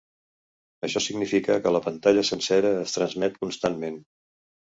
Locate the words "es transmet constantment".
2.79-4.03